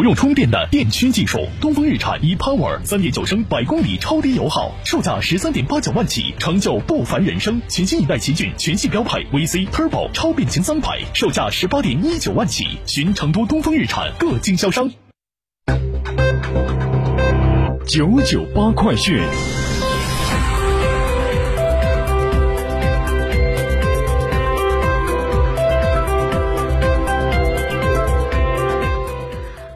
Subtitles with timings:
[0.00, 7.60] 不用充电的电驱技术，东风日产 ePower 三点九升百公里超低油耗，售价十三点八九万起，成就不凡人生。
[7.68, 14.90] 全新一代奇骏全系标配 VC Turbo 超变形三排，售价十八点一九万起，寻成都东风日产各经销商。
[17.86, 19.20] 九九八快讯。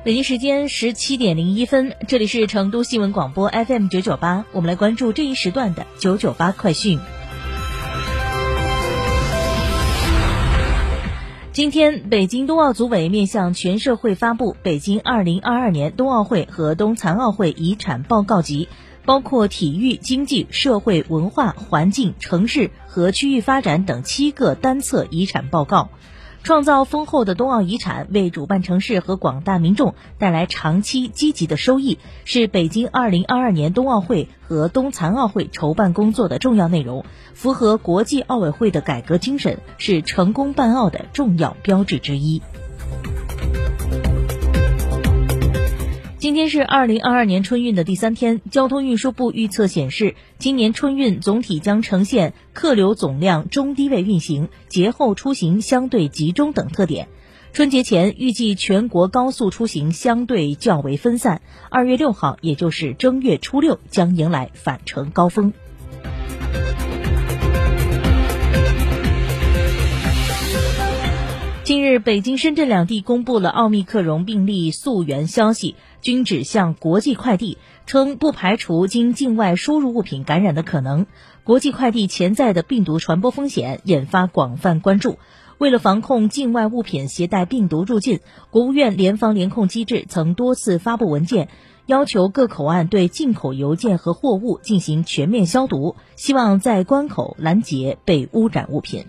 [0.05, 7.01] 北京时间十七点零一分，这里是成都新闻广播 FM 九九八，我们来关注这一时段的九九八快讯。
[11.55, 18.69] 今天，北京冬奥组委面向全社会发布《北京二零二二年冬奥会和冬残奥会遗产报告集》，
[19.07, 25.89] 包括体育、经济、社会、文化、环境、城市和区域发展等七个单册遗产报告。
[26.45, 42.43] 创造丰厚的冬奥遗产，为主办城市和广大民众带来长期积极的收益，是北京2022年冬奥会和冬残奥会筹办工作的重要内容，符合国际奥委会的改革精神，是成功办奥的重要标志之一。
[46.25, 57.09] 今天是二零二二年春运的第三天，交通运输部预测显示，今年春运总体将呈现客流总量中低位运行、节后出行相对集中等特点。
[57.53, 65.53] 春节前预计全国高速出行相对较为分散，二月六号，也就是正月初六，将迎来返程高峰。
[71.99, 81.07] 北京、深圳两地公布了奥密克戎病例溯源消息，均指向国际快递，称不排除经境外输入物品感染的可能。
[81.43, 85.19] 国际快递潜在的病毒传播风险引发广泛关注。
[85.59, 91.49] 为了防控境外物品携带病毒入境，国务院联防联控机制曾多次发布文件，
[91.87, 99.05] 要求各口岸对进口邮件和货物进行全面消毒，希望在关口拦截被污染物品。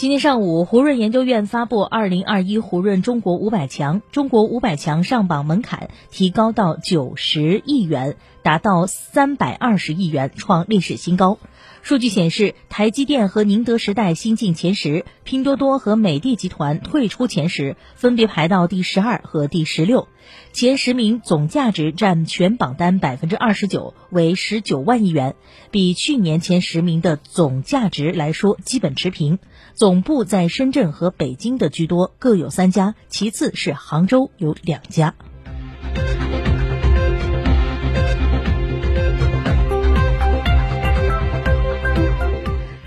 [0.00, 11.38] 今天上午，胡润研究院发布《二零二一胡润中国五百强》，中国五百强上榜门槛提高到九十亿元，达到三百二十亿元，创历史新高。
[11.82, 20.08] 数据显示，台积电和宁德时代新进前十，拼多多和美的集团退出前十，分别排到第十二和第十六。
[20.52, 25.34] 前十名总价值占全榜单百分之二十九，为十九万亿元，
[25.70, 29.38] 比去年前十名的总价值来说基本持平。
[29.80, 35.14] 总部在深圳和北京的居多，各有三家，其次是杭州有两家。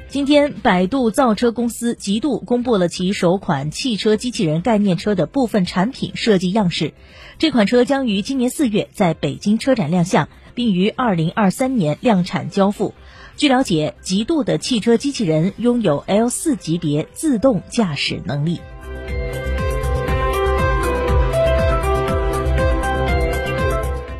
[0.07, 6.93] 今天，百度造车公司极度公布了其首款汽车机器人概念车的部分产品设计样式。
[7.39, 12.93] 这款车将于今年四月在北京车展亮相，并于二零二三年量产交付。
[13.35, 18.61] 据了解，极度的汽车机器人拥有 L 四级别自动驾驶能力。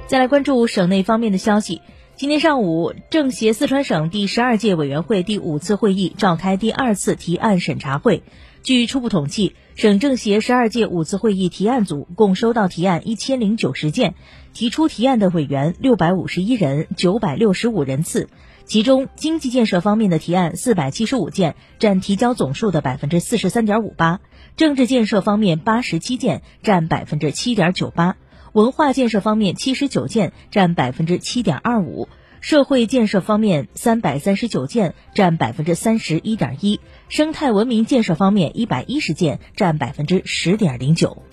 [0.08, 1.82] 再来关注省内方面的消息。
[2.16, 8.24] 今天上午，政协四川省第十二届委员会第五次会议召开第二次提案审查会。
[8.62, 14.14] 据初步统计，省政协十二届五次会议提案组共收到提案一千零九十件，
[14.54, 18.30] 提出提案的委员六百五十一人，九百六十五人次。
[18.66, 24.20] 其中，经济建设方面的提案四百七十五件，占提交总数的百分之四十三点五八；
[24.56, 28.16] 政治建设方面八十七件，占百分之七点九八。
[28.54, 32.08] 文化建设方面七十九件，占百分之七点二五；
[32.44, 41.24] 社会建设方面三百三十九件，占百分之三十一点一；生态文明建设方面一百一十件，占百分之十点零九。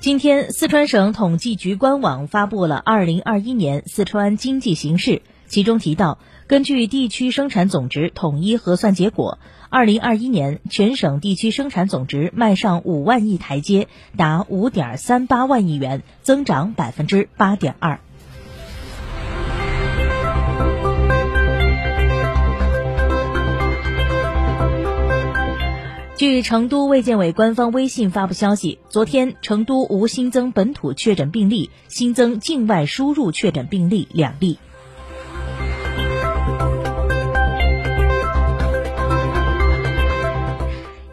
[0.00, 6.18] 今天，四川省统计局官网发布了二零二一年四川经济形势，其中提到。
[6.48, 17.98] 根据地区生产总值统一核算结果二零二一年全省地区生产总值迈上五万亿台阶达五点三八万亿元增长百分之八点二。
[26.16, 34.58] 据成都卫健委官方微信发布消息昨天成都无新增本土确诊病例新增境外输入确诊病例两例。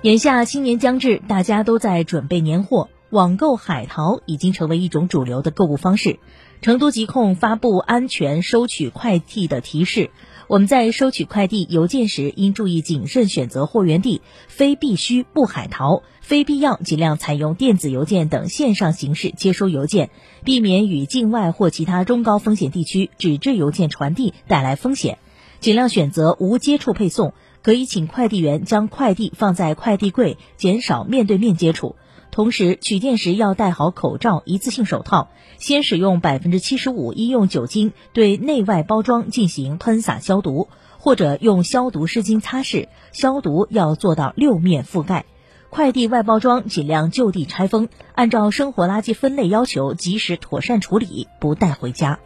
[0.04, 6.20] 眼下新年将至，大家都在准备年货，网购海淘已经成为一种主流的购物方式。
[6.62, 10.12] 成都疾控发布安全收取快递的提示。
[10.50, 20.10] 我们在收取快递邮件时，应注意谨慎选择货源地，非必须不海淘，非必要尽量采用电子邮件等线上形式接收邮件，
[20.44, 25.18] 避免与境外或其他中高风险地区纸质邮件传递带来风险。
[25.62, 31.96] 尽量选择无接触配送，可以请快递员将快递放在快递柜，减少面对面接触。
[32.30, 35.30] 同时，取件时要戴好口罩、一次性手套。
[35.58, 40.68] 先使用百分之七十五医用酒精对内外包装进行喷洒消毒，
[40.98, 42.88] 或者用消毒湿巾擦拭。
[43.12, 45.26] 消毒要做到六面覆盖。
[45.70, 52.20] 快递外包装尽量就地拆封，按照生活垃圾分类要求及时妥善处理，不带回家。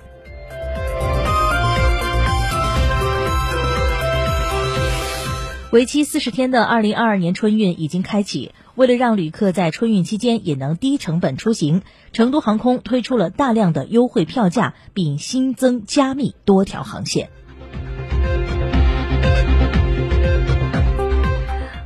[5.70, 8.54] 为期四十天的二零二二年春运已经开启。
[8.76, 11.82] 为了让旅客在春运期间也能低成本出行，
[12.14, 17.30] 成都航空推出了大量的优惠票价，并新增加密多条航线。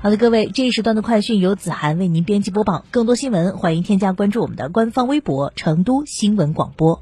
[0.03, 2.85] 好的，各位，这一时段的快讯由子涵为您编辑播报。
[2.91, 7.01] 更多新闻，欢迎添加关注我们的官方微博“成都新闻广播”。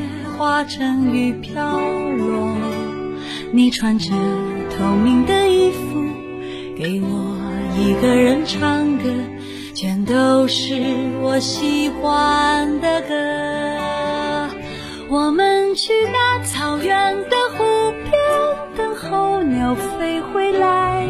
[0.41, 1.79] 化成雨飘
[2.17, 2.57] 落，
[3.51, 4.09] 你穿着
[4.75, 6.01] 透明的衣服，
[6.75, 7.37] 给我
[7.77, 9.03] 一个人唱歌，
[9.75, 10.73] 全都是
[11.21, 14.49] 我喜欢的歌。
[15.09, 18.11] 我们去大草原的湖边，
[18.75, 21.07] 等候鸟飞回来，